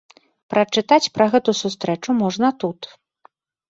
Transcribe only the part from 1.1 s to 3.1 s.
пра гэту сустрэчу можна тут.